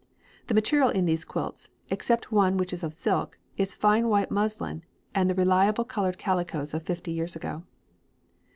The 0.47 0.55
material 0.55 0.89
in 0.89 1.05
these 1.05 1.23
quilts, 1.23 1.69
except 1.91 2.31
one 2.31 2.57
which 2.57 2.73
is 2.73 2.81
of 2.81 2.91
silk, 2.95 3.37
is 3.55 3.75
fine 3.75 4.07
white 4.09 4.31
muslin 4.31 4.83
and 5.13 5.29
the 5.29 5.35
reliable 5.35 5.85
coloured 5.85 6.17
calicoes 6.17 6.73
of 6.73 6.81
fifty 6.81 7.11
years 7.11 7.35
ago. 7.35 7.65